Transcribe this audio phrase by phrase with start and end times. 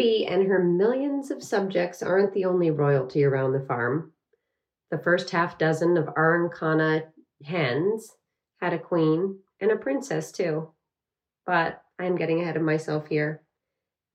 [0.00, 4.12] and her millions of subjects aren't the only royalty around the farm.
[4.90, 7.04] The first half dozen of Araucana
[7.44, 8.10] hens
[8.62, 10.70] had a queen and a princess too.
[11.44, 13.42] But I'm getting ahead of myself here.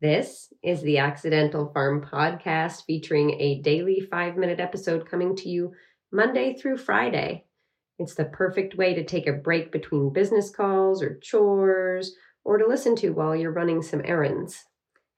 [0.01, 5.71] This is the Accidental Farm Podcast featuring a daily five minute episode coming to you
[6.11, 7.45] Monday through Friday.
[7.99, 12.67] It's the perfect way to take a break between business calls or chores or to
[12.67, 14.65] listen to while you're running some errands.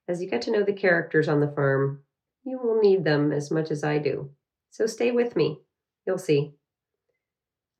[0.07, 2.01] As you get to know the characters on the farm,
[2.43, 4.29] you will need them as much as I do.
[4.69, 5.59] So stay with me.
[6.05, 6.53] You'll see.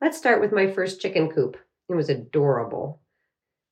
[0.02, 1.58] Let's start with my first chicken coop.
[1.90, 3.02] It was adorable.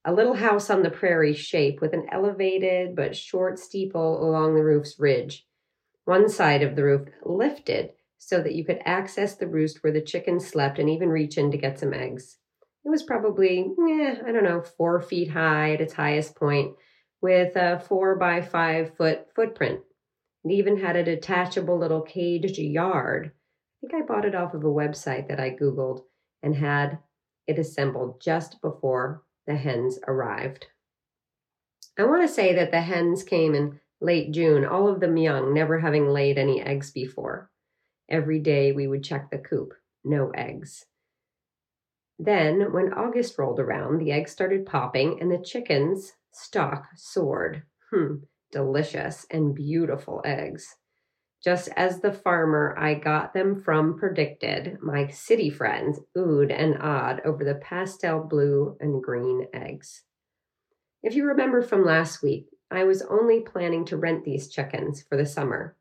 [0.05, 4.63] A little house on the prairie shape with an elevated but short steeple along the
[4.63, 5.45] roof's ridge.
[6.05, 10.01] One side of the roof lifted so that you could access the roost where the
[10.01, 12.37] chickens slept and even reach in to get some eggs.
[12.85, 16.75] It was probably, eh, I don't know, four feet high at its highest point,
[17.26, 19.79] with a four by five foot footprint.
[20.43, 23.31] It even had a detachable little caged yard.
[23.34, 26.03] I think I bought it off of a website that I Googled
[26.43, 26.99] and had
[27.48, 30.68] it assembled just before the hens arrived.
[31.98, 35.51] I want to say that the hens came in late June, all of them young,
[35.51, 37.49] never having laid any eggs before.
[38.07, 40.85] Every day we would check the coop, no eggs.
[42.20, 47.63] Then, when August rolled around, the eggs started popping and the chickens' stock soared.
[47.91, 48.15] Hmm,
[48.51, 50.75] delicious and beautiful eggs.
[51.43, 57.21] Just as the farmer I got them from predicted, my city friends oohed and awed
[57.23, 60.03] over the pastel blue and green eggs.
[61.03, 65.17] If you remember from last week, I was only planning to rent these chickens for
[65.17, 65.75] the summer.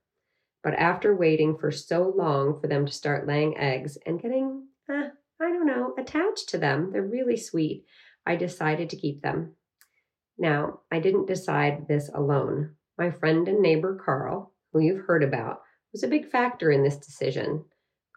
[0.62, 5.08] But after waiting for so long for them to start laying eggs and getting eh,
[5.40, 6.90] I don't know, attached to them.
[6.92, 7.84] They're really sweet.
[8.26, 9.56] I decided to keep them.
[10.38, 12.76] Now, I didn't decide this alone.
[12.98, 15.62] My friend and neighbor Carl, who you've heard about,
[15.92, 17.64] was a big factor in this decision.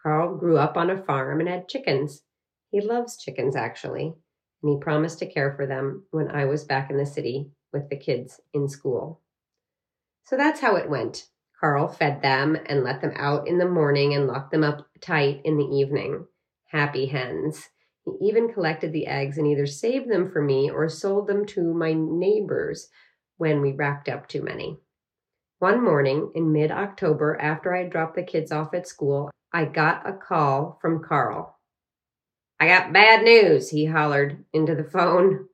[0.02, 2.22] Carl grew up on a farm and had chickens.
[2.70, 4.14] He loves chickens, actually,
[4.62, 7.88] and he promised to care for them when I was back in the city with
[7.88, 9.20] the kids in school.
[10.24, 11.28] So that's how it went.
[11.60, 15.40] Carl fed them and let them out in the morning and locked them up tight
[15.44, 16.26] in the evening
[16.68, 17.68] happy hens.
[18.18, 21.74] He even collected the eggs and either saved them for me or sold them to
[21.74, 22.88] my neighbors
[23.36, 24.78] when we racked up too many.
[25.58, 29.64] One morning in mid October, after I had dropped the kids off at school, I
[29.64, 31.58] got a call from Carl.
[32.60, 35.48] I got bad news, he hollered into the phone.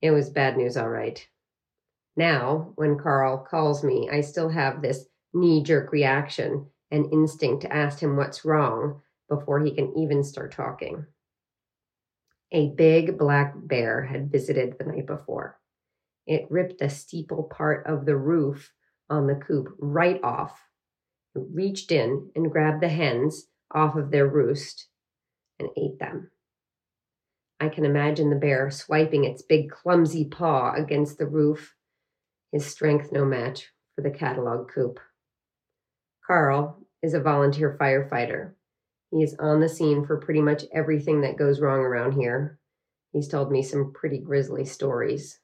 [0.00, 1.26] It was bad news, all right.
[2.16, 7.72] Now, when Carl calls me, I still have this knee jerk reaction and instinct to
[7.72, 11.06] ask him what's wrong before he can even start talking.
[12.54, 15.58] A big black bear had visited the night before.
[16.26, 18.72] It ripped the steeple part of the roof
[19.08, 20.60] on the coop right off.
[21.34, 24.88] It reached in and grabbed the hens off of their roost
[25.58, 26.30] and ate them.
[27.58, 31.74] I can imagine the bear swiping its big clumsy paw against the roof,
[32.50, 35.00] his strength no match for the catalog coop.
[36.26, 38.52] Carl is a volunteer firefighter
[39.12, 42.58] he is on the scene for pretty much everything that goes wrong around here.
[43.12, 45.38] He's told me some pretty grisly stories.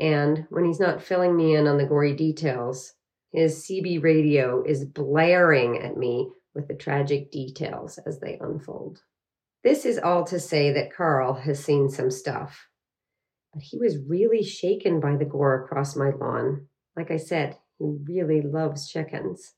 [0.00, 2.94] And when he's not filling me in on the gory details,
[3.30, 9.00] his CB radio is blaring at me with the tragic details as they unfold.
[9.62, 12.68] This is all to say that Carl has seen some stuff.
[13.52, 16.68] But he was really shaken by the gore across my lawn.
[16.96, 19.52] Like I said, he really loves chickens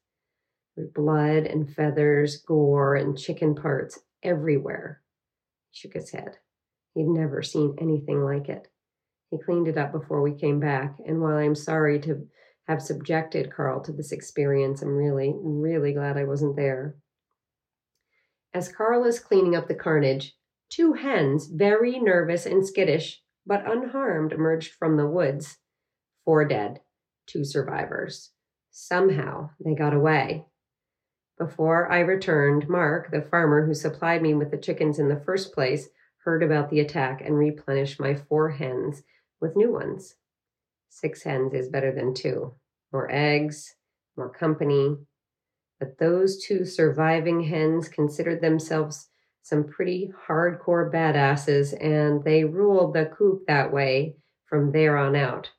[0.77, 5.03] blood and feathers, gore, and chicken parts everywhere.
[5.71, 6.39] He shook his head.
[6.95, 8.69] He'd never seen anything like it.
[9.31, 12.27] He cleaned it up before we came back, and while I'm sorry to
[12.69, 16.97] have subjected Carl to this experience, I'm really, really glad I wasn't there.
[18.53, 20.37] As Carl is cleaning up the carnage,
[20.70, 25.59] two hens, very nervous and skittish, but unharmed, emerged from the woods.
[26.25, 26.81] Four dead,
[27.27, 28.31] two survivors.
[28.70, 30.47] Somehow they got away.
[31.38, 35.52] Before I returned, Mark, the farmer who supplied me with the chickens in the first
[35.52, 35.88] place,
[36.19, 39.02] heard about the attack and replenished my four hens
[39.40, 40.14] with new ones.
[40.90, 42.54] Six hens is better than two.
[42.92, 43.75] More eggs,
[44.16, 44.96] more company.
[45.81, 49.08] But those two surviving hens considered themselves
[49.42, 54.16] some pretty hardcore badasses, and they ruled the coop that way
[54.46, 55.50] from there on out.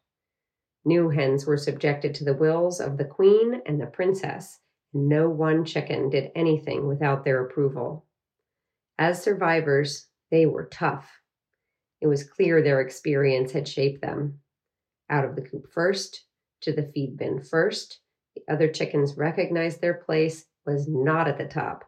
[0.85, 4.59] New hens were subjected to the wills of the queen and the princess
[4.95, 8.05] no one chicken did anything without their approval.
[8.97, 11.11] As survivors, they were tough.
[11.99, 14.39] It was clear their experience had shaped them.
[15.09, 16.23] Out of the coop first,
[16.61, 17.99] to the feed bin first.
[18.35, 21.83] The other chickens recognized their place was not at the top,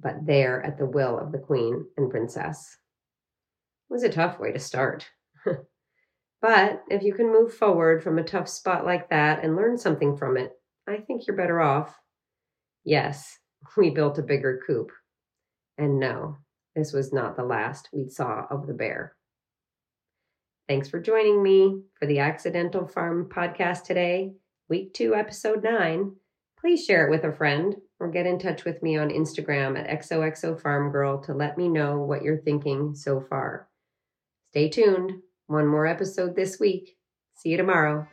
[0.00, 2.76] but there at the will of the queen and princess.
[3.88, 5.08] It was a tough way to start.
[6.42, 10.16] but if you can move forward from a tough spot like that and learn something
[10.16, 10.52] from it,
[10.86, 11.96] I think you're better off.
[12.84, 13.38] Yes,
[13.76, 14.90] we built a bigger coop.
[15.78, 16.36] And no,
[16.76, 19.16] this was not the last we saw of the bear.
[20.68, 24.32] Thanks for joining me for the Accidental Farm podcast today,
[24.68, 26.12] week two, episode nine.
[26.58, 30.00] Please share it with a friend or get in touch with me on Instagram at
[30.00, 33.68] XOXO Farm Girl to let me know what you're thinking so far.
[34.52, 35.12] Stay tuned.
[35.46, 36.96] One more episode this week.
[37.34, 38.06] See you tomorrow.